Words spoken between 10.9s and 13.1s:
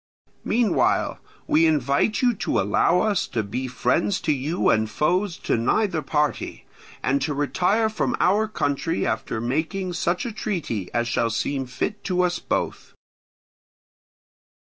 as shall seem fit to us both."